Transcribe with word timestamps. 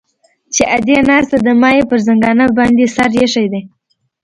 چې 0.53 0.63
ادې 0.77 0.97
ناسته 1.09 1.37
ده 1.45 1.53
ما 1.61 1.69
يې 1.77 1.83
پر 1.89 1.99
زنګانه 2.07 2.45
باندې 2.57 2.85
سر 2.95 3.09
ايښى 3.21 3.45
دى. 3.51 3.61